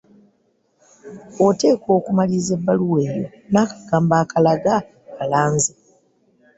[1.45, 4.75] Oteekwa okumaliriza ebbaluwa eyo n’akagambo akalaga
[5.21, 5.71] alanze